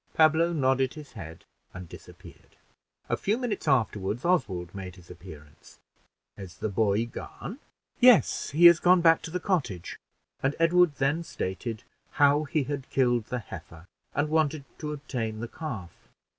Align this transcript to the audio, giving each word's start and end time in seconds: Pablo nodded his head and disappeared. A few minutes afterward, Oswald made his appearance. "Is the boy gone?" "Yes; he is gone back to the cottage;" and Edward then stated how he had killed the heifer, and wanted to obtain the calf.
Pablo 0.15 0.51
nodded 0.51 0.95
his 0.95 1.11
head 1.11 1.45
and 1.75 1.87
disappeared. 1.87 2.55
A 3.07 3.15
few 3.15 3.37
minutes 3.37 3.67
afterward, 3.67 4.25
Oswald 4.25 4.73
made 4.73 4.95
his 4.95 5.11
appearance. 5.11 5.77
"Is 6.35 6.57
the 6.57 6.69
boy 6.69 7.05
gone?" 7.05 7.59
"Yes; 7.99 8.49
he 8.49 8.65
is 8.65 8.79
gone 8.79 9.01
back 9.01 9.21
to 9.21 9.29
the 9.29 9.39
cottage;" 9.39 9.99
and 10.41 10.55
Edward 10.57 10.95
then 10.95 11.23
stated 11.23 11.83
how 12.13 12.45
he 12.45 12.63
had 12.63 12.89
killed 12.89 13.25
the 13.25 13.37
heifer, 13.37 13.85
and 14.15 14.29
wanted 14.29 14.65
to 14.79 14.91
obtain 14.91 15.39
the 15.39 15.47
calf. 15.47 15.91